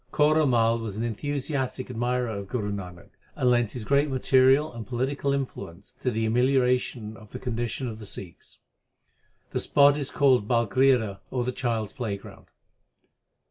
[0.11, 4.87] Kaura Mai was an enthusiastic admirer of Guru Nanak, and lent his great material and
[4.87, 8.57] political influence to the amelioration of the condition of the Sikhs.
[9.51, 12.47] The spot is called Balkrira or the child s playground.